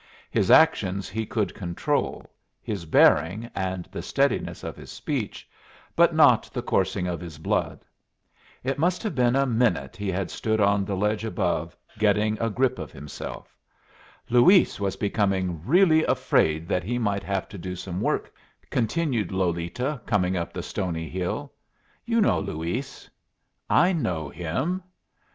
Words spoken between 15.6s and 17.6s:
really afraid that he might have to